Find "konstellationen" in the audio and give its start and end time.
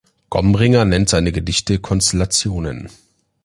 1.77-2.89